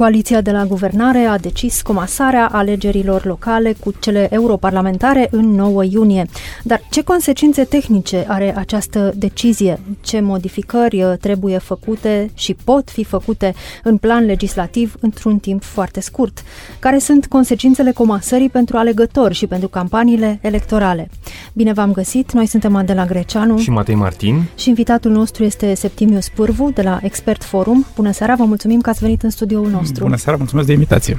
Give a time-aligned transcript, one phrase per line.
[0.00, 6.26] Coaliția de la guvernare a decis comasarea alegerilor locale cu cele europarlamentare în 9 iunie.
[6.62, 9.80] Dar ce consecințe tehnice are această decizie?
[10.00, 16.00] Ce modificări uh, trebuie făcute și pot fi făcute în plan legislativ într-un timp foarte
[16.00, 16.42] scurt?
[16.78, 21.10] Care sunt consecințele comasării pentru alegători și pentru campaniile electorale?
[21.52, 26.28] Bine v-am găsit, noi suntem Adela Greceanu și Matei Martin și invitatul nostru este Septimius
[26.28, 27.86] Pârvu de la Expert Forum.
[27.96, 30.04] Bună seara, vă mulțumim că ați venit în studioul nostru nostru.
[30.04, 31.18] Bună seara, mulțumesc de invitație.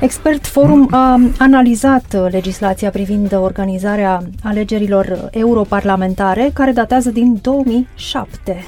[0.00, 8.64] Expert Forum a analizat uh, legislația privind organizarea alegerilor europarlamentare, care datează din 2007.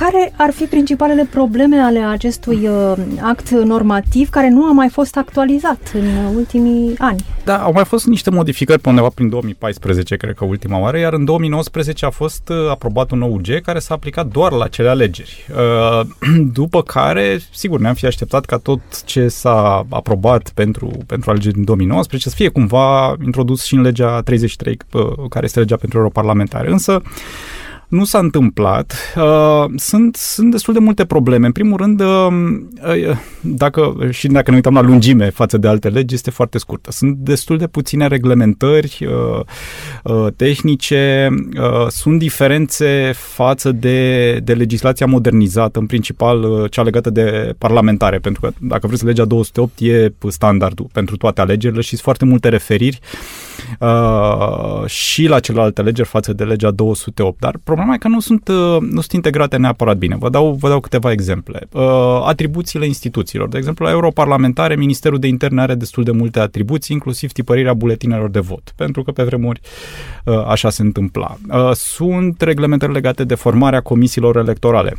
[0.00, 5.16] Care ar fi principalele probleme ale acestui uh, act normativ care nu a mai fost
[5.16, 7.24] actualizat în ultimii ani?
[7.44, 11.12] Da, au mai fost niște modificări pe undeva prin 2014, cred că ultima oară, iar
[11.12, 14.88] în 2019 a fost uh, aprobat un nou UG care s-a aplicat doar la cele
[14.88, 15.46] alegeri.
[15.50, 16.06] Uh,
[16.60, 21.64] după care, sigur, ne-am fi așteptat ca tot ce s-a aprobat pentru, pentru alegeri din
[21.64, 26.70] 2019 să fie cumva introdus și în legea 33, uh, care este legea pentru europarlamentare.
[26.70, 27.02] Însă,
[27.90, 28.94] nu s-a întâmplat.
[29.16, 31.46] Uh, sunt, sunt destul de multe probleme.
[31.46, 32.26] În primul rând, uh,
[33.08, 36.90] uh, dacă, și dacă ne uităm la lungime față de alte legi, este foarte scurtă.
[36.90, 39.08] Sunt destul de puține reglementări
[40.36, 41.28] tehnice,
[41.88, 48.50] sunt diferențe față de, de legislația modernizată, în principal cea legată de parlamentare, pentru că
[48.60, 53.00] dacă vreți legea 208 e standardul pentru toate alegerile și sunt foarte multe referiri
[54.86, 57.40] și la celelalte legeri față de legea 208.
[57.40, 60.16] Dar Problema e că nu sunt, uh, nu sunt integrate neapărat bine.
[60.16, 61.68] Vă dau, vă dau câteva exemple.
[61.72, 61.82] Uh,
[62.24, 63.48] atribuțiile instituțiilor.
[63.48, 68.30] De exemplu, la europarlamentare, Ministerul de Interne are destul de multe atribuții, inclusiv tipărirea buletinelor
[68.30, 69.60] de vot, pentru că pe vremuri
[70.24, 71.36] uh, așa se întâmpla.
[71.72, 74.96] Sunt reglementări legate de formarea comisiilor electorale.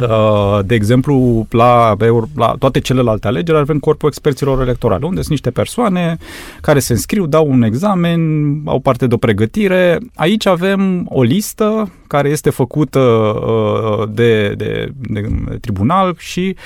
[0.00, 1.96] Uh, de exemplu, la,
[2.34, 6.16] la toate celelalte alegeri avem corpul experților electorale, unde sunt niște persoane
[6.60, 8.20] care se înscriu, dau un examen,
[8.64, 9.98] au parte de o pregătire.
[10.14, 15.28] Aici avem o listă care este făcută uh, de, de, de
[15.60, 16.56] tribunal și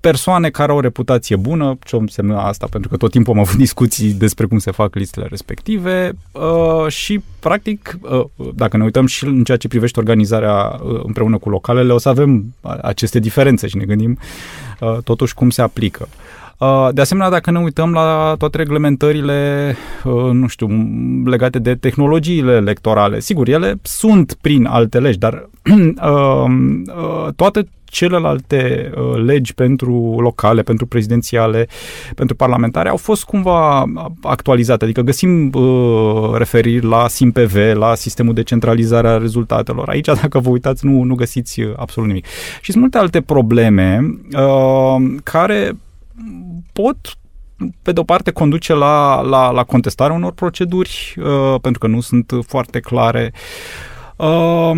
[0.00, 3.56] persoane care au o reputație bună, ce înseamnă asta, pentru că tot timpul am avut
[3.56, 9.24] discuții despre cum se fac listele respective uh, și, practic, uh, dacă ne uităm și
[9.24, 13.76] în ceea ce privește organizarea uh, împreună cu localele, o să avem aceste diferențe și
[13.76, 14.18] ne gândim
[14.80, 16.08] uh, totuși cum se aplică.
[16.58, 20.68] Uh, de asemenea, dacă ne uităm la toate reglementările, uh, nu știu,
[21.24, 26.46] legate de tehnologiile electorale, sigur, ele sunt prin alte legi, dar uh,
[27.36, 31.68] toate celelalte uh, legi pentru locale, pentru prezidențiale,
[32.14, 33.84] pentru parlamentare au fost cumva
[34.22, 39.88] actualizate, adică găsim uh, referiri la SIMPV, la sistemul de centralizare a rezultatelor.
[39.88, 42.26] Aici, dacă vă uitați, nu, nu găsiți uh, absolut nimic.
[42.60, 45.76] Și sunt multe alte probleme uh, care
[46.72, 46.96] pot
[47.82, 52.00] pe de o parte conduce la, la, la contestarea unor proceduri uh, pentru că nu
[52.00, 53.32] sunt foarte clare.
[54.16, 54.72] Uh,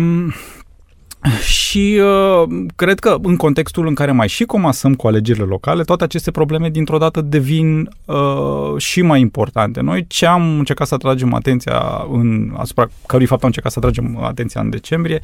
[1.41, 6.03] și uh, cred că în contextul în care mai și comasăm cu alegerile locale, toate
[6.03, 9.81] aceste probleme dintr-o dată devin uh, și mai importante.
[9.81, 14.17] Noi ce am încercat să atragem atenția în, asupra cărui fapt am încercat să atragem
[14.17, 15.19] atenția în decembrie,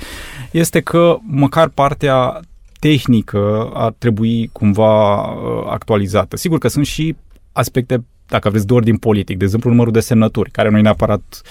[0.51, 2.39] este că măcar partea
[2.79, 6.37] tehnică ar trebui cumva uh, actualizată.
[6.37, 7.15] Sigur că sunt și
[7.51, 11.41] aspecte dacă vreți, de ordin politic, de exemplu numărul de semnături, care nu e neapărat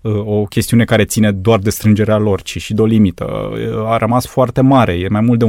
[0.00, 3.86] uh, o chestiune care ține doar de strângerea lor, ci și de o limită, uh,
[3.86, 5.44] a rămas foarte mare, e mai mult de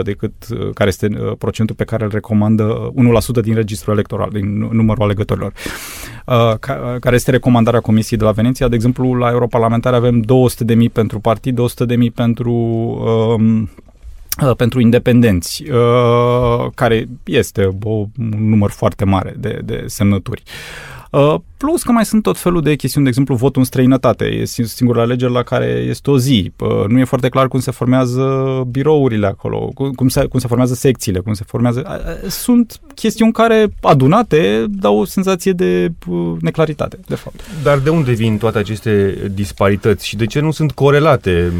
[0.00, 2.92] 1% decât uh, care este uh, procentul pe care îl recomandă
[3.38, 5.52] 1% din registrul electoral, din numărul alegătorilor.
[6.26, 10.92] Uh, ca, care este recomandarea Comisiei de la Veneția, de exemplu, la europarlamentare avem 200.000
[10.92, 13.62] pentru partid, 200.000 pentru uh, Uh,
[14.56, 20.42] pentru independenți, uh, care este o, un număr foarte mare de, de semnături.
[21.10, 24.24] Uh, plus că mai sunt tot felul de chestiuni, de exemplu, votul în străinătate.
[24.24, 26.52] E singura alegere la care este o zi.
[26.88, 31.18] Nu e foarte clar cum se formează birourile acolo, cum se, cum se formează secțiile,
[31.18, 32.02] cum se formează...
[32.28, 35.92] Sunt chestiuni care, adunate, dau o senzație de
[36.40, 37.40] neclaritate, de fapt.
[37.62, 41.52] Dar de unde vin toate aceste disparități și de ce nu sunt corelate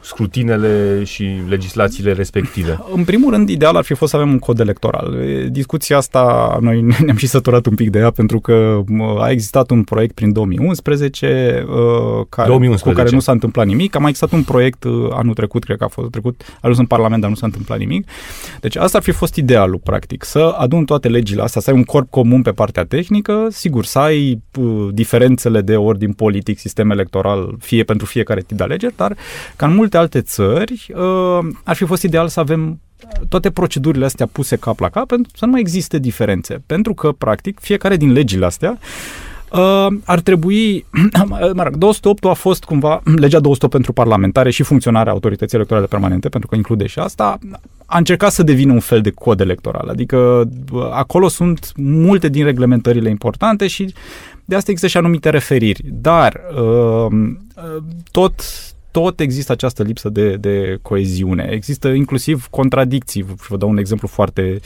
[0.00, 2.80] scrutinele și legislațiile respective?
[2.96, 5.16] În primul rând, ideal ar fi fost să avem un cod electoral.
[5.50, 8.80] Discuția asta, noi ne-am și săturat un pic de ea pentru că
[9.18, 11.64] a existat un proiect prin 2011,
[12.28, 12.88] care, 2011.
[12.88, 13.94] cu care nu s-a întâmplat nimic.
[13.94, 16.86] A mai existat un proiect anul trecut, cred că a fost trecut, a ajuns în
[16.86, 18.08] Parlament, dar nu s-a întâmplat nimic.
[18.60, 21.84] Deci asta ar fi fost idealul, practic, să adun toate legile astea, să ai un
[21.84, 24.42] corp comun pe partea tehnică, sigur, să ai
[24.90, 29.16] diferențele de ordin politic, sistem electoral, fie pentru fiecare tip de alegeri, dar
[29.56, 30.86] ca în multe alte țări,
[31.64, 32.80] ar fi fost ideal să avem
[33.28, 36.62] toate procedurile astea puse cap la cap pentru să nu mai existe diferențe.
[36.66, 39.21] Pentru că, practic, fiecare din legile astea Uh,
[40.04, 40.86] ar trebui,
[41.54, 46.28] mă rog, 208 a fost cumva legea 208 pentru parlamentare și funcționarea autorității electorale permanente,
[46.28, 47.38] pentru că include și asta,
[47.86, 49.88] a încercat să devină un fel de cod electoral.
[49.88, 50.48] Adică
[50.92, 53.94] acolo sunt multe din reglementările importante și
[54.44, 55.80] de asta există și anumite referiri.
[55.84, 57.18] Dar uh,
[58.10, 58.42] tot
[58.92, 61.48] tot există această lipsă de, de coeziune.
[61.50, 63.24] Există inclusiv contradicții.
[63.48, 64.60] Vă dau un exemplu foarte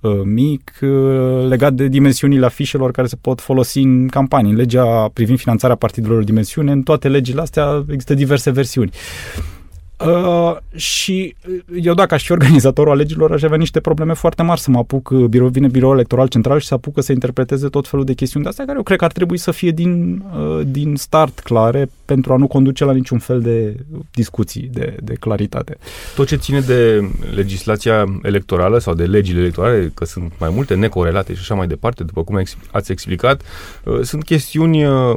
[0.00, 4.50] uh, mic uh, legat de dimensiunile afișelor care se pot folosi în campanii.
[4.50, 8.90] În legea privind finanțarea partidelor dimensiune, în toate legile astea există diverse versiuni.
[8.92, 9.57] Uh,
[10.06, 11.34] Uh, și
[11.80, 15.10] eu dacă aș fi organizatorul alegerilor aș avea niște probleme foarte mari să mă apuc,
[15.10, 18.44] uh, birou, vine biroul electoral central și să apucă să interpreteze tot felul de chestiuni
[18.44, 21.90] de astea care eu cred că ar trebui să fie din, uh, din start clare
[22.04, 23.76] pentru a nu conduce la niciun fel de
[24.10, 25.76] discuții de, de claritate.
[26.14, 31.34] Tot ce ține de legislația electorală sau de legile electorale, că sunt mai multe necorelate
[31.34, 33.42] și așa mai departe, după cum ați explicat,
[33.84, 35.16] uh, sunt chestiuni uh,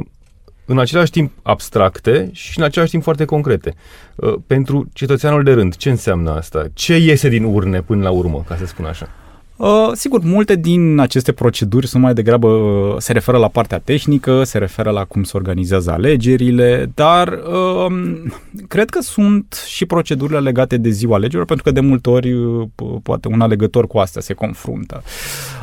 [0.64, 3.74] în același timp abstracte și în același timp foarte concrete.
[4.14, 6.64] Uh, pentru cetățeanul de rând, ce înseamnă asta?
[6.74, 9.08] Ce iese din urne până la urmă, ca să spun așa?
[9.56, 14.44] Uh, sigur, multe din aceste proceduri sunt mai degrabă, uh, se referă la partea tehnică,
[14.44, 18.22] se referă la cum se organizează alegerile, dar uh,
[18.68, 22.68] cred că sunt și procedurile legate de ziua alegerilor, pentru că de multe ori uh,
[23.02, 25.02] poate un alegător cu astea se confruntă.
[25.04, 25.61] Uh,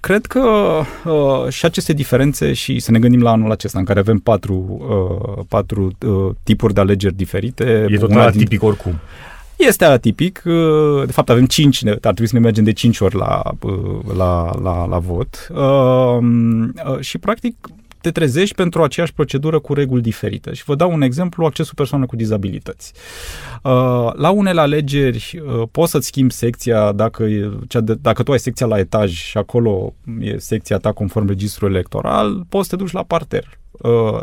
[0.00, 0.40] cred că
[1.04, 4.86] uh, și aceste diferențe și să ne gândim la anul acesta în care avem patru,
[4.88, 7.86] uh, patru uh, tipuri de alegeri diferite.
[7.88, 8.68] E total atipic din...
[8.68, 8.94] oricum.
[9.56, 10.42] Este atipic.
[10.44, 14.14] Uh, de fapt, avem 5, ar trebui să ne mergem de 5 ori la, uh,
[14.16, 15.48] la, la, la vot.
[15.50, 17.56] Uh, și, practic,
[18.06, 20.52] te trezești pentru aceeași procedură cu reguli diferite.
[20.52, 22.92] Și vă dau un exemplu, accesul persoanelor cu dizabilități.
[24.12, 27.26] La unele alegeri poți să-ți schimbi secția dacă,
[27.68, 31.74] cea de, dacă tu ai secția la etaj și acolo e secția ta conform registrului
[31.74, 33.65] electoral, poți să te duci la parter Uh,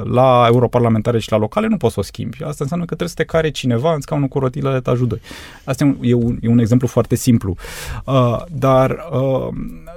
[0.03, 2.43] la europarlamentare și la locale nu poți să o schimbi.
[2.43, 5.21] Asta înseamnă că trebuie să te care cineva în scaunul cu rotilă de etajul 2.
[5.63, 7.55] Asta e un, e un, e un exemplu foarte simplu.
[8.05, 9.47] Uh, dar uh,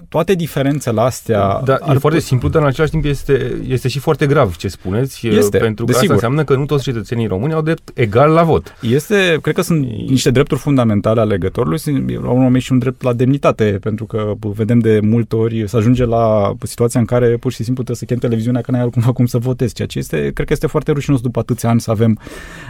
[0.09, 1.61] toate diferențele astea...
[1.65, 4.69] Da, ar e foarte simplu, dar în același timp este, este și foarte grav ce
[4.69, 8.43] spuneți, este, pentru că asta înseamnă că nu toți cetățenii români au drept egal la
[8.43, 8.77] vot.
[8.81, 11.79] Este, cred că sunt niște drepturi fundamentale ale legătorului,
[12.23, 15.77] la un moment și un drept la demnitate, pentru că vedem de multe ori să
[15.77, 19.13] ajunge la situația în care pur și simplu trebuie să chem televiziunea că n-ai altcumva
[19.13, 21.91] cum să votezi, ceea ce este, cred că este foarte rușinos după atâția ani să
[21.91, 22.19] avem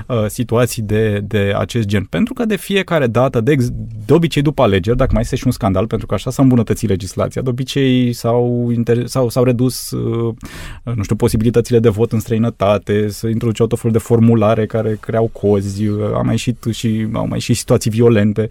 [0.06, 2.04] uh, situații de, de acest gen.
[2.04, 3.54] Pentru că de fiecare dată, de,
[4.06, 6.88] de obicei după alegeri, dacă mai este și un scandal, pentru că așa s-a îmbunătățit
[6.88, 10.34] legislația, de obicei s-au, inter, s-au, s-au redus, uh,
[10.94, 15.30] nu știu, posibilitățile de vot în străinătate, să introduceau tot felul de formulare care creau
[15.32, 18.48] cozi, uh, au mai ieșit și, au mai ieșit situații violente.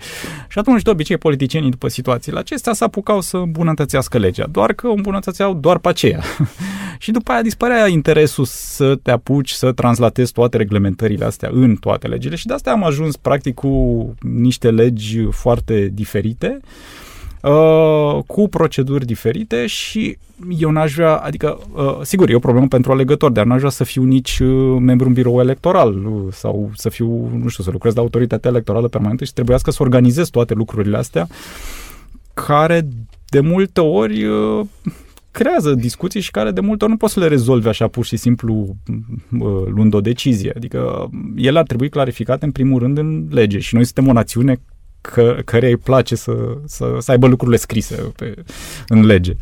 [0.49, 4.87] Și atunci, de obicei, politicienii după situațiile acestea s apucau să îmbunătățească legea, doar că
[4.87, 6.21] o îmbunătățeau doar pe aceea.
[7.03, 12.07] și după aia dispărea interesul să te apuci să translatezi toate reglementările astea în toate
[12.07, 16.59] legile și de asta am ajuns practic cu niște legi foarte diferite
[17.45, 20.17] Uh, cu proceduri diferite și
[20.57, 23.83] eu n-aș vrea, adică, uh, sigur, e o problemă pentru alegător, dar n-aș vrea să
[23.83, 27.93] fiu nici uh, membru în birou electoral uh, sau să fiu, nu știu, să lucrez
[27.93, 31.27] la autoritatea electorală permanentă și trebuiască să organizez toate lucrurile astea
[32.33, 32.87] care
[33.29, 34.65] de multe ori uh,
[35.35, 38.17] creează discuții și care de multe ori nu poți să le rezolvi așa pur și
[38.17, 38.75] simplu
[39.75, 40.53] luând o decizie.
[40.55, 44.59] Adică ele ar trebui clarificate în primul rând în lege și noi suntem o națiune
[45.01, 46.33] că, care îi place să,
[46.65, 48.33] să, să aibă lucrurile scrise pe,
[48.87, 49.33] în lege.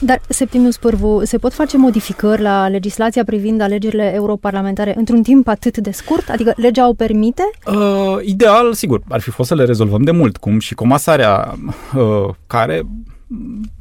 [0.00, 5.78] Dar, Septimius Pârvu, se pot face modificări la legislația privind alegerile europarlamentare într-un timp atât
[5.78, 6.28] de scurt?
[6.28, 7.42] Adică legea o permite?
[7.66, 11.58] Uh, ideal, sigur, ar fi fost să le rezolvăm de mult, cum și comasarea
[11.94, 12.82] uh, care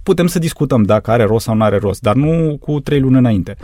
[0.04, 3.18] putem să discutăm dacă are rost sau nu are rost, dar nu cu trei luni
[3.18, 3.56] înainte.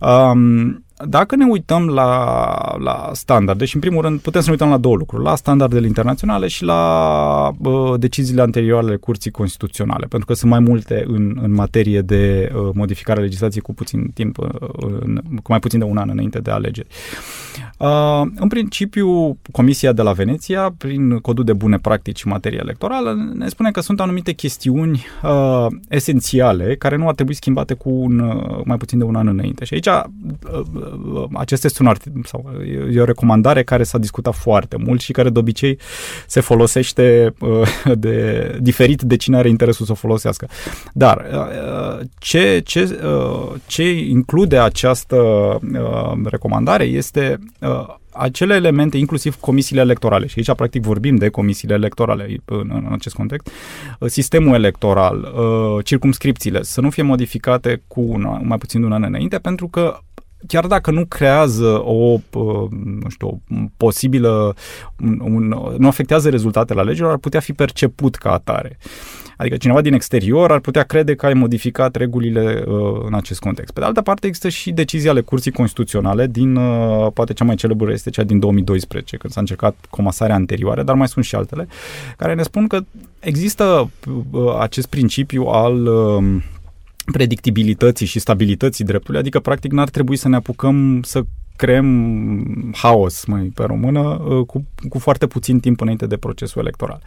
[0.00, 4.68] Um, dacă ne uităm la, la standarde, și în primul rând putem să ne uităm
[4.68, 10.26] la două lucruri, la standardele internaționale și la uh, deciziile anterioare ale Curții Constituționale, pentru
[10.26, 14.38] că sunt mai multe în, în materie de uh, modificare a legislației cu puțin timp,
[14.38, 14.48] uh,
[15.00, 16.88] în, cu mai puțin de un an înainte de alegeri.
[16.90, 17.49] Uh,
[18.34, 23.48] în principiu, Comisia de la Veneția, prin codul de bune practici în materie electorală, ne
[23.48, 28.60] spune că sunt anumite chestiuni uh, esențiale care nu ar trebui schimbate cu un, uh,
[28.64, 29.64] mai puțin de un an înainte.
[29.64, 30.02] Și aici, uh,
[30.52, 32.50] uh, acesta este un art- sau
[32.92, 35.78] e o recomandare care s-a discutat foarte mult și care de obicei
[36.26, 40.48] se folosește uh, de diferit de cine are interesul să o folosească.
[40.92, 47.39] Dar uh, ce, ce, uh, ce include această uh, recomandare este uh,
[48.12, 53.14] acele elemente, inclusiv comisiile electorale, și aici practic vorbim de comisiile electorale în, în acest
[53.14, 53.50] context,
[53.98, 58.92] uh, sistemul electoral, uh, circumscripțiile, să nu fie modificate cu una, mai puțin de un
[58.92, 59.98] an înainte, pentru că
[60.46, 62.18] chiar dacă nu creează o,
[62.84, 63.38] nu știu, o
[63.76, 64.54] posibilă,
[65.00, 68.78] un, un, nu afectează rezultatele alegerilor, ar putea fi perceput ca atare.
[69.36, 73.72] Adică cineva din exterior ar putea crede că ai modificat regulile uh, în acest context.
[73.72, 77.54] Pe de altă parte, există și decizia ale Curții Constituționale din, uh, poate cea mai
[77.54, 81.68] celebră este cea din 2012, când s-a încercat comasarea anterioară, dar mai sunt și altele,
[82.16, 82.80] care ne spun că
[83.20, 83.90] există
[84.30, 86.42] uh, acest principiu al uh,
[87.10, 91.22] predictibilității și stabilității dreptului, adică practic n-ar trebui să ne apucăm să
[91.56, 97.02] creăm haos, mai pe română, uh, cu, cu foarte puțin timp înainte de procesul electoral.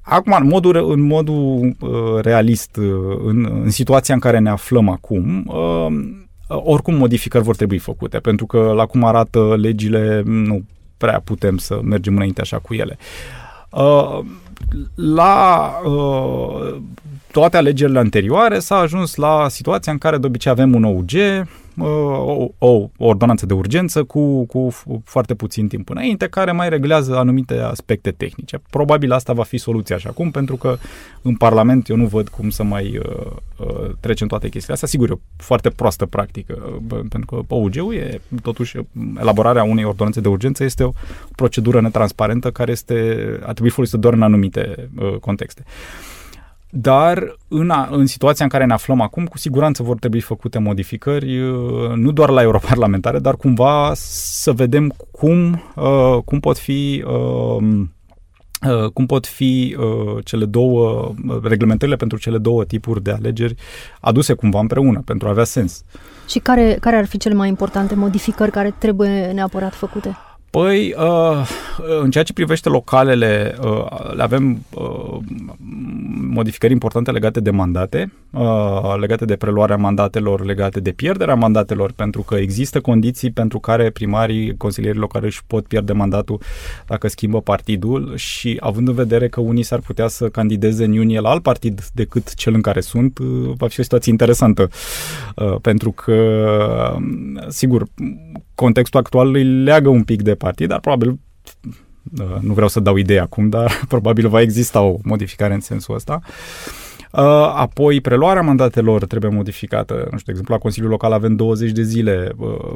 [0.00, 4.88] Acum, în modul, în modul uh, realist, uh, în, în situația în care ne aflăm
[4.88, 5.86] acum, uh,
[6.48, 10.64] oricum modificări vor trebui făcute, pentru că la cum arată legile, nu
[10.96, 12.98] prea putem să mergem înainte așa cu ele.
[13.70, 14.20] Uh,
[14.94, 16.76] la uh,
[17.32, 21.10] toate alegerile anterioare s-a ajuns la situația în care de obicei avem un OUG,
[21.78, 24.68] o, o ordonanță de urgență cu, cu
[25.04, 28.60] foarte puțin timp înainte, care mai reglează anumite aspecte tehnice.
[28.70, 30.76] Probabil asta va fi soluția și acum, pentru că
[31.22, 34.88] în Parlament eu nu văd cum să mai uh, uh, trecem toate chestiile astea.
[34.88, 38.76] Sigur, e o foarte proastă practică, uh, pentru că OUG-ul e, totuși,
[39.20, 40.92] elaborarea unei ordonanțe de urgență este o
[41.34, 42.94] procedură netransparentă care este,
[43.42, 45.62] a trebuit folosită doar în anumite uh, contexte.
[45.66, 46.15] Uh,
[46.78, 50.58] dar în, a, în situația în care ne aflăm acum, cu siguranță vor trebui făcute
[50.58, 57.04] modificări, uh, nu doar la europarlamentare, dar cumva să vedem cum, uh, cum pot fi
[57.06, 57.78] uh,
[58.92, 59.76] cum pot fi
[60.24, 63.54] cele două reglementările pentru cele două tipuri de alegeri
[64.00, 65.82] aduse cumva împreună pentru a avea sens.
[66.28, 70.16] Și care, care ar fi cele mai importante modificări care trebuie neapărat făcute?
[70.56, 71.48] Păi, uh,
[72.02, 75.18] în ceea ce privește localele, uh, le avem uh,
[76.30, 82.22] modificări importante legate de mandate, uh, legate de preluarea mandatelor, legate de pierderea mandatelor, pentru
[82.22, 86.40] că există condiții pentru care primarii, consilierii locale își pot pierde mandatul
[86.86, 91.20] dacă schimbă partidul și având în vedere că unii s-ar putea să candideze în iunie
[91.20, 94.68] la alt partid decât cel în care sunt, uh, va fi o situație interesantă,
[95.36, 96.96] uh, pentru că,
[97.48, 97.86] sigur,
[98.54, 101.18] contextul actual îi leagă un pic de partid, dar probabil
[102.20, 105.94] uh, nu vreau să dau idee acum, dar probabil va exista o modificare în sensul
[105.94, 106.20] ăsta.
[107.12, 107.22] Uh,
[107.54, 109.94] apoi, preluarea mandatelor trebuie modificată.
[109.94, 112.32] Nu știu, de exemplu, la Consiliul Local avem 20 de zile.
[112.36, 112.72] Uh,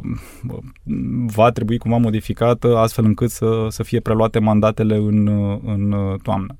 [1.25, 5.27] va trebui cumva modificată astfel încât să, să fie preluate mandatele în,
[5.65, 6.55] în toamnă.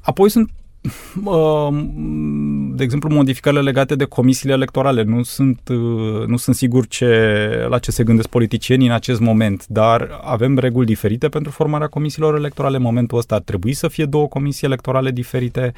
[0.00, 0.50] Apoi sunt
[2.76, 5.02] de exemplu, modificările legate de comisiile electorale.
[5.02, 9.66] Nu sunt, uh, nu sunt sigur ce, la ce se gândesc politicienii în acest moment,
[9.66, 12.76] dar avem reguli diferite pentru formarea comisiilor electorale.
[12.76, 15.72] În momentul ăsta ar trebui să fie două comisii electorale diferite,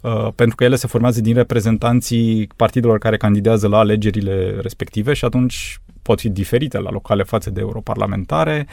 [0.00, 5.24] uh, pentru că ele se formează din reprezentanții partidelor care candidează la alegerile respective și
[5.24, 8.66] atunci pot fi diferite la locale față de europarlamentare.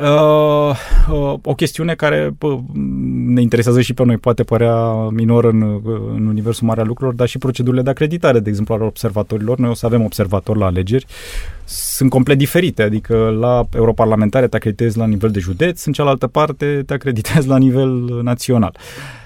[0.00, 0.70] Uh,
[1.10, 2.58] uh, o chestiune care uh,
[3.26, 5.80] ne interesează și pe noi, poate părea minor în,
[6.14, 9.58] în universul mare al lucrurilor, dar și procedurile de acreditare, de exemplu, al observatorilor.
[9.58, 11.06] Noi o să avem observatori la alegeri.
[11.64, 16.82] Sunt complet diferite, adică la europarlamentare te acreditezi la nivel de județ, în cealaltă parte
[16.86, 18.76] te acreditezi la nivel național.
[18.76, 19.23] Uh,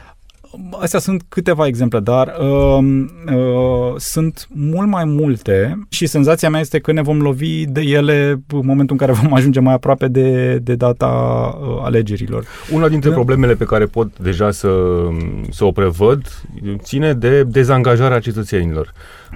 [0.80, 6.78] Astea sunt câteva exemple, dar uh, uh, sunt mult mai multe și senzația mea este
[6.78, 10.58] că ne vom lovi de ele în momentul în care vom ajunge mai aproape de,
[10.58, 12.44] de data uh, alegerilor.
[12.72, 13.14] Una dintre da.
[13.14, 14.70] problemele pe care pot deja să,
[15.50, 16.42] să o prevăd
[16.76, 18.92] ține de dezangajarea cetățenilor.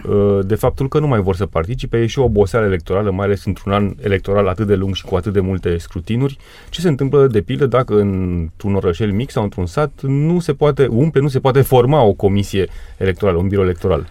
[0.09, 3.26] Uh, de faptul că nu mai vor să participe, e și o oboseală electorală, mai
[3.26, 6.38] ales într-un an electoral atât de lung și cu atât de multe scrutinuri.
[6.71, 10.87] Ce se întâmplă, de pildă, dacă într-un orășel mic sau într-un sat nu se poate
[11.12, 14.07] umple, nu se poate forma o comisie electorală, un birou electoral?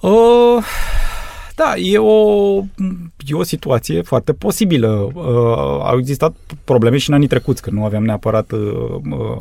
[0.00, 0.64] Uh,
[1.58, 2.62] da, e o,
[3.26, 5.08] e o situație foarte posibilă.
[5.14, 5.24] Uh,
[5.82, 6.34] au existat
[6.64, 8.58] probleme și în anii trecuți, când nu aveam neapărat uh,
[9.10, 9.36] uh,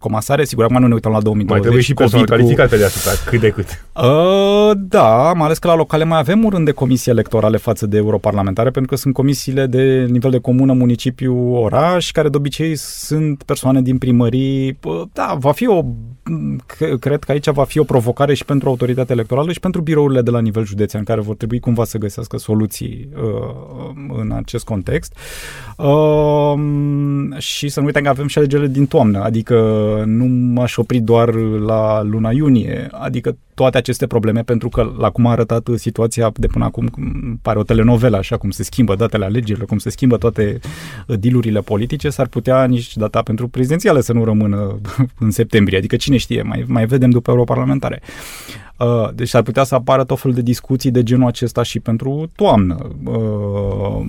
[0.00, 0.44] comasare.
[0.44, 1.48] Sigur, acum nu ne uităm la 2020.
[1.50, 2.32] Mai trebuie și personal cu...
[2.32, 3.84] calificat pe deasupra, cât de cât.
[3.94, 7.86] Uh, da, mai ales că la locale mai avem un rând de comisii electorale față
[7.86, 12.76] de europarlamentare, pentru că sunt comisiile de nivel de comună, municipiu, oraș, care de obicei
[12.76, 14.78] sunt persoane din primării.
[15.12, 15.84] Da, va fi o
[17.00, 20.30] cred că aici va fi o provocare și pentru autoritatea electorală și pentru birourile de
[20.30, 25.16] la nivel județean, care vor trebui cumva să găsească soluții uh, în acest context.
[25.76, 26.54] Uh,
[27.38, 29.56] și să nu uităm că avem și alegerile din toamnă, adică
[30.06, 35.26] nu m-aș opri doar la luna iunie, adică toate aceste probleme, pentru că la cum
[35.26, 36.88] a arătat situația de până acum,
[37.42, 40.58] pare o telenovelă, așa cum se schimbă datele alegerilor, cum se schimbă toate
[41.06, 44.80] dilurile politice, s-ar putea nici data pentru prezidențiale să nu rămână
[45.24, 45.78] în septembrie.
[45.78, 48.02] Adică cine știe, mai, mai vedem după europarlamentare.
[48.78, 52.30] Uh, deci s-ar putea să apară tot fel de discuții de genul acesta și pentru
[52.36, 54.00] toamnă, uh,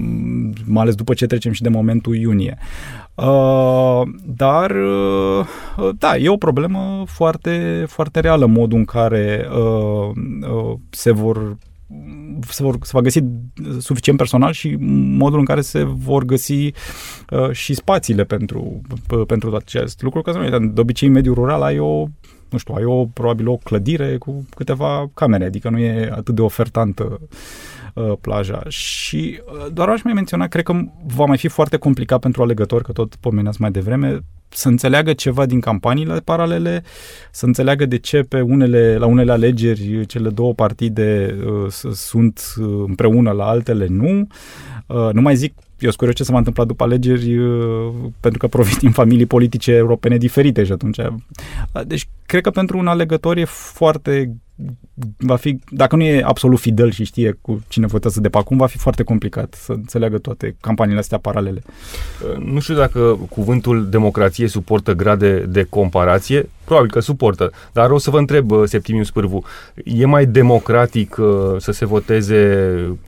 [0.65, 2.57] mai ales după ce trecem și de momentul iunie.
[3.15, 4.75] Uh, dar,
[5.97, 9.47] da, e o problemă foarte, foarte reală modul în care
[10.89, 11.57] se vor
[12.49, 13.19] se, vor, se va găsi
[13.79, 14.75] suficient personal și
[15.15, 16.71] modul în care se vor găsi
[17.29, 18.81] uh, și spațiile pentru,
[19.27, 20.21] pentru acest lucru.
[20.21, 22.05] Că de obicei în mediul rural ai o
[22.49, 26.41] nu știu, ai o, probabil o clădire cu câteva camere, adică nu e atât de
[26.41, 27.19] ofertantă
[27.93, 28.63] uh, plaja.
[28.67, 30.73] Și uh, doar aș mai menționa, cred că
[31.15, 34.19] va mai fi foarte complicat pentru alegători, că tot pomeneați mai devreme,
[34.49, 36.83] să înțeleagă ceva din campaniile paralele,
[37.31, 42.83] să înțeleagă de ce pe unele, la unele alegeri cele două partide uh, sunt uh,
[42.87, 44.27] împreună, la altele nu.
[44.87, 48.39] Uh, nu mai zic eu sunt curios ce se va întâmpla după alegeri, uh, pentru
[48.39, 50.97] că provin din familii politice europene diferite și atunci.
[50.97, 54.35] Uh, deci, cred că pentru un alegător e foarte
[55.17, 58.57] va fi, dacă nu e absolut fidel și știe cu cine votează de pe acum,
[58.57, 61.61] va fi foarte complicat să înțeleagă toate campaniile astea paralele.
[62.39, 68.09] Nu știu dacă cuvântul democrație suportă grade de comparație, probabil că suportă, dar o să
[68.09, 69.43] vă întreb, Septimiu Spârvu,
[69.83, 71.25] e mai democratic uh,
[71.57, 72.37] să se voteze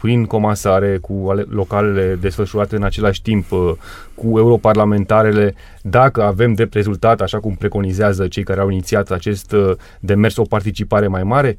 [0.02, 3.72] prin comasare cu localele desfășurate în același timp uh,
[4.16, 9.72] cu europarlamentarele dacă avem drept rezultat, așa cum preconizează cei care au inițiat acest uh,
[10.00, 11.58] demers, o participare mai mare?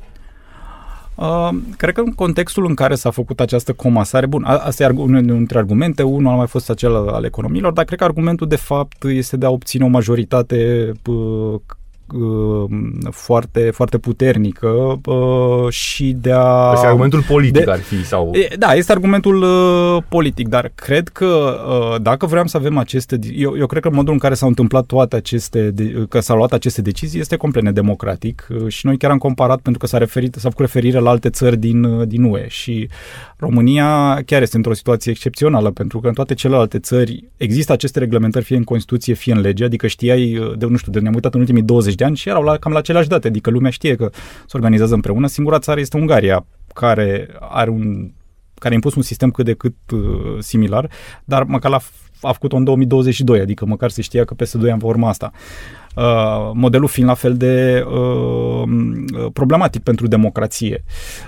[1.14, 5.22] Uh, cred că în contextul în care s-a făcut această comasare, bun, asta e unul
[5.22, 9.04] dintre argumente, unul a mai fost acela al economiilor, dar cred că argumentul de fapt
[9.04, 11.60] este de a obține o majoritate uh, Uh,
[13.10, 16.70] foarte, foarte puternică uh, și de a...
[16.72, 18.32] Este argumentul politic de, ar fi sau...
[18.58, 21.56] Da, este argumentul uh, politic, dar cred că
[22.02, 23.18] dacă vrem să avem aceste...
[23.34, 25.70] Eu, eu cred că modul în care s-au întâmplat toate aceste...
[25.70, 29.80] De, că s-au luat aceste decizii este complet nedemocratic și noi chiar am comparat pentru
[29.80, 32.88] că s-a, referit, s-a făcut referire la alte țări din, din UE și
[33.36, 38.44] România chiar este într-o situație excepțională pentru că în toate celelalte țări există aceste reglementări
[38.44, 41.40] fie în Constituție, fie în lege, adică știai, de, nu știu, de ne-am uitat în
[41.40, 44.10] ultimii 20 de ani și erau la, cam la aceleași date, adică lumea știe că
[44.46, 45.26] se organizează împreună.
[45.26, 48.12] Singura țară este Ungaria, care are un
[48.54, 50.90] care a impus un sistem cât de cât uh, similar,
[51.24, 51.80] dar măcar la,
[52.20, 55.30] a făcut-o în 2022, adică măcar se știa că peste 2 ani va urma asta.
[55.32, 55.83] Uh,
[56.54, 58.62] modelul fiind la fel de uh,
[59.32, 60.84] problematic pentru democrație.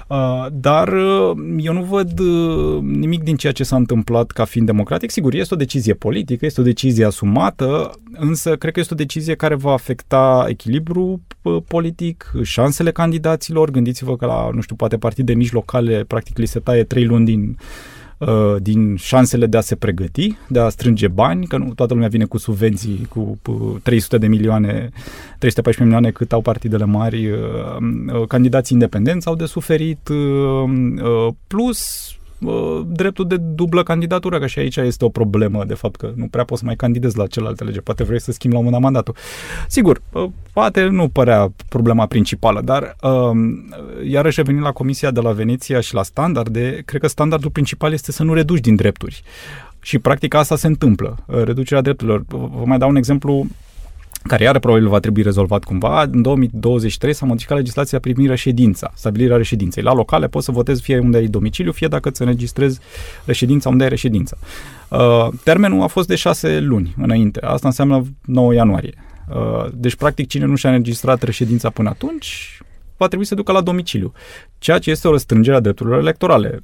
[0.09, 4.67] Uh, dar uh, eu nu văd uh, nimic din ceea ce s-a întâmplat ca fiind
[4.67, 5.11] democratic.
[5.11, 9.35] Sigur, este o decizie politică, este o decizie asumată, însă cred că este o decizie
[9.35, 13.71] care va afecta echilibru uh, politic, șansele candidaților.
[13.71, 17.25] Gândiți-vă că la, nu știu, poate partide mici locale, practic li se taie trei luni
[17.25, 18.06] din Uh,
[18.59, 22.25] din șansele de a se pregăti, de a strânge bani, că nu toată lumea vine
[22.25, 23.39] cu subvenții cu
[23.83, 24.89] 300 de milioane,
[25.39, 27.39] 314 milioane cât au partidele mari, uh,
[28.13, 30.09] uh, candidații independenți au de suferit,
[31.47, 32.11] plus
[32.87, 36.45] dreptul de dublă candidatură, că și aici este o problemă, de fapt, că nu prea
[36.45, 37.81] poți să mai candidezi la celelalte lege.
[37.81, 39.15] Poate vrei să schimbi la un mandatul.
[39.69, 40.03] Sigur,
[40.53, 42.97] poate nu părea problema principală, dar
[44.09, 48.13] iarăși revenind la Comisia de la Veneția și la standarde, cred că standardul principal este
[48.13, 49.23] să nu reduci din drepturi.
[49.81, 52.25] Și practic asta se întâmplă, reducerea drepturilor.
[52.29, 53.47] Vă mai dau un exemplu
[54.27, 56.03] care iară probabil va trebui rezolvat cumva.
[56.03, 59.83] În 2023 s-a modificat legislația privind reședința, stabilirea reședinței.
[59.83, 62.81] La locale poți să votezi fie unde ai domiciliu, fie dacă îți înregistrezi
[63.25, 64.37] reședința unde ai reședința.
[64.89, 67.41] Uh, termenul a fost de șase luni înainte.
[67.41, 68.95] Asta înseamnă 9 ianuarie.
[69.29, 72.61] Uh, deci, practic, cine nu și-a înregistrat reședința până atunci,
[72.97, 74.13] va trebui să ducă la domiciliu,
[74.67, 76.63] ceea ce este o restrângere a drepturilor electorale.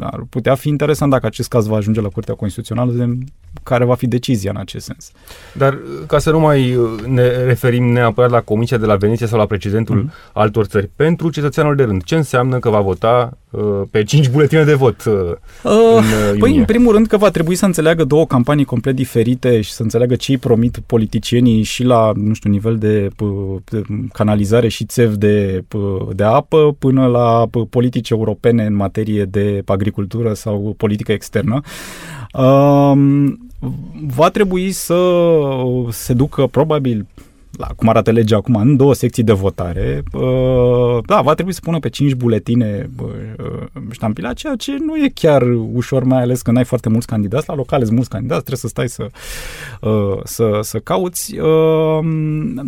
[0.00, 3.18] Ar putea fi interesant dacă acest caz va ajunge la Curtea Constituțională, de
[3.62, 5.12] care va fi decizia în acest sens.
[5.52, 9.46] Dar ca să nu mai ne referim neapărat la Comisia de la Veneția sau la
[9.46, 10.32] precedentul mm-hmm.
[10.32, 14.64] altor țări, pentru cetățeanul de rând, ce înseamnă că va vota uh, pe 5 buletine
[14.64, 18.04] de vot uh, uh, în uh, Păi, în primul rând că va trebui să înțeleagă
[18.04, 22.50] două campanii complet diferite și să înțeleagă ce îi promit politicienii și la, nu știu,
[22.50, 23.08] nivel de,
[23.64, 25.64] de canalizare și țev de,
[26.14, 31.60] de apă până la politici europene în materie de agricultură sau politică externă.
[32.32, 33.50] Um,
[34.06, 35.20] va trebui să
[35.90, 37.06] se ducă probabil
[37.60, 41.60] la cum arată legea acum, în două secții de votare, uh, da, va trebui să
[41.62, 45.42] pună pe cinci buletine uh, ștampila, ceea ce nu e chiar
[45.72, 47.48] ușor, mai ales când ai foarte mulți candidați.
[47.48, 49.06] La locale sunt mulți candidați, trebuie să stai să,
[49.80, 51.34] uh, să, să cauți.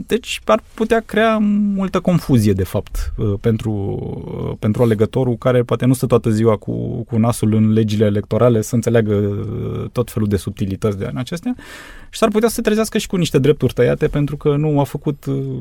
[0.07, 1.39] Deci ar putea crea
[1.75, 7.17] multă confuzie, de fapt, pentru, pentru alegătorul care poate nu stă toată ziua cu, cu
[7.17, 9.15] nasul în legile electorale să înțeleagă
[9.93, 11.55] tot felul de subtilități de acestea
[12.13, 14.85] și s-ar putea să se trezească și cu niște drepturi tăiate pentru că nu a
[14.85, 15.59] făcut uh,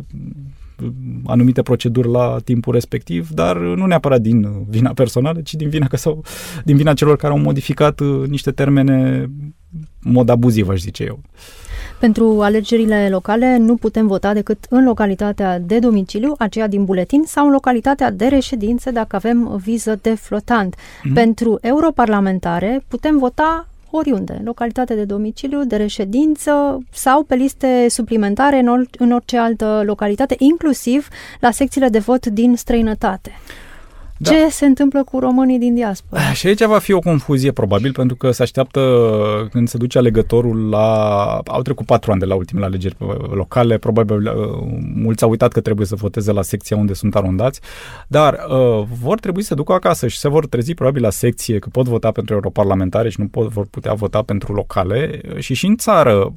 [1.26, 5.98] anumite proceduri la timpul respectiv, dar nu neapărat din vina personală, ci din vina, că
[5.98, 6.24] sau,
[6.64, 9.30] din vina celor care au modificat uh, niște termene
[10.00, 11.20] mod abuziv, aș zice eu.
[12.00, 17.46] Pentru alegerile locale nu putem vota decât în localitatea de domiciliu, aceea din buletin, sau
[17.46, 20.76] în localitatea de reședință dacă avem viză de flotant.
[20.76, 21.14] Mm-hmm.
[21.14, 28.68] Pentru europarlamentare putem vota oriunde, localitate de domiciliu, de reședință sau pe liste suplimentare în,
[28.68, 31.08] or- în orice altă localitate, inclusiv
[31.40, 33.32] la secțiile de vot din străinătate.
[34.22, 34.32] Da.
[34.32, 36.22] Ce se întâmplă cu românii din diaspora?
[36.34, 38.82] Și aici va fi o confuzie, probabil, pentru că se așteaptă
[39.52, 41.38] când se duce alegătorul la...
[41.46, 42.96] Au trecut patru ani de la ultimele alegeri
[43.32, 44.34] locale, probabil uh,
[44.96, 47.60] mulți au uitat că trebuie să voteze la secția unde sunt arondați,
[48.08, 51.70] dar uh, vor trebui să ducă acasă și se vor trezi probabil la secție că
[51.72, 55.76] pot vota pentru europarlamentare și nu pot, vor putea vota pentru locale și și în
[55.76, 56.34] țară,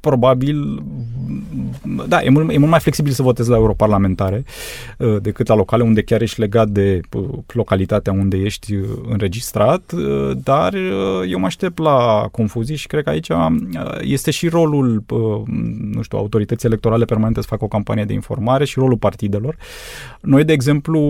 [0.00, 0.82] probabil,
[2.08, 4.44] da, e mult, e mult mai flexibil să votezi la europarlamentare
[4.98, 6.95] uh, decât la locale unde chiar ești legat de
[7.46, 13.02] localitatea unde ești uh, înregistrat, uh, dar uh, eu mă aștept la confuzii și cred
[13.02, 13.28] că aici
[14.00, 15.04] este și rolul,
[15.92, 19.56] nu știu, autorității electorale permanente să facă o campanie de informare și rolul partidelor.
[20.20, 21.00] Noi, de exemplu,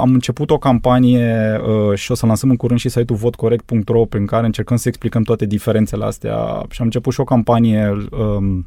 [0.00, 1.60] am început o campanie
[1.94, 5.46] și o să lansăm în curând și site-ul votcorect.ro prin care încercăm să explicăm toate
[5.46, 6.36] diferențele astea
[6.70, 8.66] și am început și o campanie um,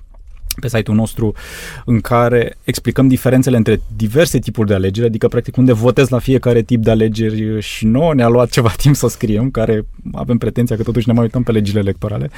[0.60, 1.34] pe site-ul nostru
[1.86, 6.62] în care explicăm diferențele între diverse tipuri de alegeri, adică practic unde votez la fiecare
[6.62, 10.84] tip de alegeri și nouă ne-a luat ceva timp să scriem, care avem pretenția că
[10.84, 12.30] totuși ne mai uităm pe legile electorale.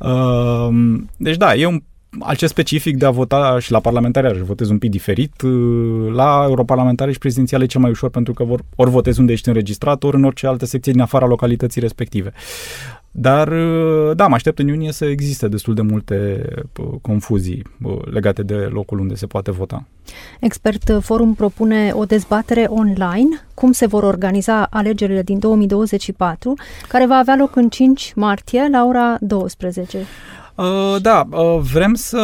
[0.00, 1.82] Ehm, deci da, e un
[2.20, 5.42] acest specific de a vota și la parlamentare, aș votez un pic diferit.
[6.12, 9.48] La europarlamentare și prezidențiale e cel mai ușor pentru că vor, ori votezi unde ești
[9.48, 12.32] înregistrat, ori în orice altă secție din afara localității respective.
[13.16, 16.44] Dar, uh, da, mă aștept în iunie să existe destul de multe
[16.80, 19.84] uh, confuzii uh, legate de locul unde se poate vota.
[20.40, 26.54] Expert Forum propune o dezbatere online, cum se vor organiza alegerile din 2024,
[26.88, 29.98] care va avea loc în 5 martie la ora 12.
[30.54, 32.18] Uh, da, uh, vrem să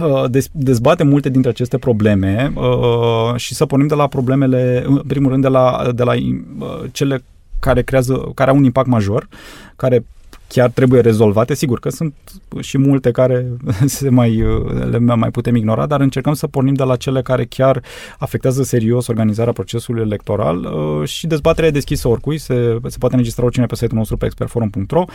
[0.00, 5.30] uh, dezbatem multe dintre aceste probleme uh, și să pornim de la problemele, în primul
[5.30, 7.22] rând de la, de la uh, cele
[7.60, 9.28] care creează, care au un impact major,
[9.76, 10.04] care
[10.48, 11.54] chiar trebuie rezolvate.
[11.54, 12.14] Sigur că sunt
[12.60, 13.46] și multe care
[13.86, 14.44] se mai,
[14.90, 17.82] le mai putem ignora, dar încercăm să pornim de la cele care chiar
[18.18, 23.44] afectează serios organizarea procesului electoral uh, și dezbaterea e deschisă oricui, se, se poate înregistra
[23.44, 25.14] oricine pe site-ul nostru pe expertforum.ro Uh,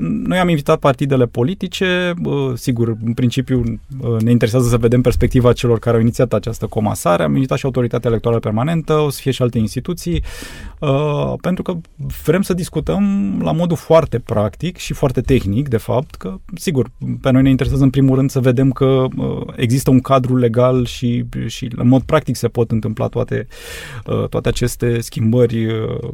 [0.00, 5.52] noi am invitat partidele politice, uh, sigur, în principiu uh, ne interesează să vedem perspectiva
[5.52, 9.30] celor care au inițiat această comasare, am invitat și autoritatea electorală permanentă, o să fie
[9.30, 10.22] și alte instituții,
[11.40, 11.74] pentru că
[12.24, 13.02] vrem să discutăm
[13.42, 17.84] la modul foarte practic și foarte tehnic, de fapt, că, sigur, pe noi ne interesează
[17.84, 19.06] în primul rând să vedem că
[19.56, 23.46] există un cadru legal și, și în mod practic se pot întâmpla toate,
[24.30, 25.66] toate aceste schimbări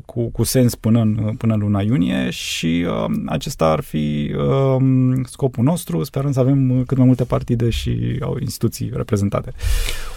[0.04, 2.86] cu, cu sens până în, până în luna iunie și
[3.36, 8.36] acesta ar fi um, scopul nostru, sperăm să avem cât mai multe partide și au
[8.40, 9.52] instituții reprezentate.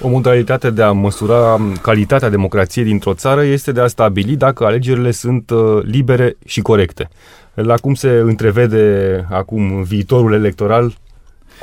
[0.01, 5.12] O modalitate de a măsura calitatea democrației dintr-o țară este de a stabili dacă alegerile
[5.12, 7.10] sunt uh, libere și corecte.
[7.53, 10.93] La cum se întrevede acum viitorul electoral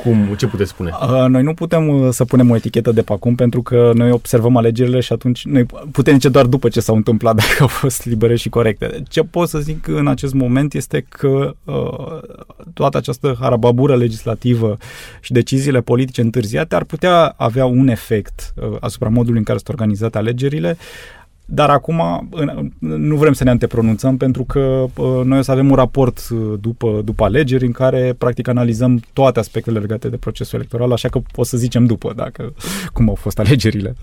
[0.03, 0.91] Cum, ce puteți spune?
[1.01, 4.11] Uh, noi nu putem uh, să punem o etichetă de pe acum pentru că noi
[4.11, 8.05] observăm alegerile și atunci noi putem zice doar după ce s-au întâmplat dacă au fost
[8.05, 9.03] libere și corecte.
[9.07, 12.19] Ce pot să zic în acest moment este că uh,
[12.73, 14.77] toată această harababură legislativă
[15.21, 19.69] și deciziile politice întârziate ar putea avea un efect uh, asupra modului în care sunt
[19.69, 20.77] organizate alegerile,
[21.49, 22.29] dar acum
[22.79, 26.53] nu vrem să ne antepronunțăm pentru că uh, noi o să avem un raport uh,
[26.59, 31.19] după, după alegeri în care practic analizăm toate aspectele legate de procesul electoral, așa că
[31.35, 32.53] o să zicem după dacă
[32.93, 33.95] cum au fost alegerile.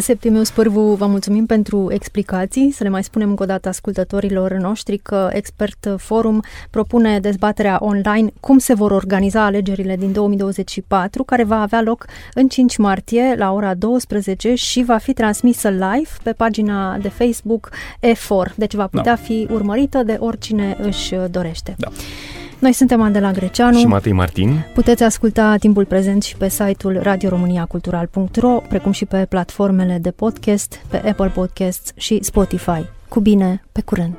[0.00, 2.70] Septimiu Spârvu, vă mulțumim pentru explicații.
[2.70, 8.30] Să le mai spunem încă o dată ascultătorilor noștri că Expert Forum propune dezbaterea online
[8.40, 12.04] cum se vor organiza alegerile din 2024, care va avea loc
[12.34, 17.70] în 5 martie la ora 12 și va fi transmisă live pe pagina de Facebook
[18.00, 19.22] E4, deci va putea da.
[19.22, 21.74] fi urmărită de oricine își dorește.
[21.78, 21.88] Da.
[22.58, 24.66] Noi suntem Andela Greceanu și Matei Martin.
[24.74, 30.96] Puteți asculta timpul prezent și pe site-ul radioromaniacultural.ro, precum și pe platformele de podcast, pe
[30.96, 32.84] Apple Podcasts și Spotify.
[33.08, 34.16] Cu bine, pe curând!